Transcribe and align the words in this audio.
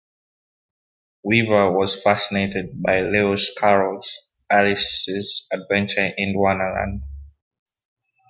Weaver 1.23 1.73
was 1.73 2.01
fascinated 2.01 2.81
by 2.81 3.01
Lewis 3.01 3.51
Carroll's 3.55 4.33
"Alice's 4.49 5.47
Adventures 5.53 6.13
in 6.17 6.35
Wonderland". 6.39 7.03